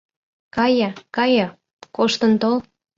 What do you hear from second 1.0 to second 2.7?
кае, коштын тол.